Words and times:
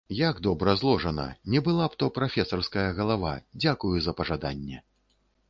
Як 0.29 0.39
добра 0.45 0.71
зложана, 0.81 1.25
не 1.55 1.61
была 1.67 1.85
б 1.91 1.99
то 2.05 2.09
прафесарская 2.17 2.87
галава, 3.01 3.35
дзякую 3.61 3.95
за 4.09 4.19
пажаданне. 4.23 4.83